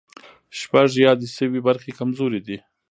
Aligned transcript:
شپږ 0.59 0.89
یادې 1.05 1.27
شوې 1.35 1.59
برخې 1.67 1.91
کمزوري 1.99 2.39
دي. 2.47 2.57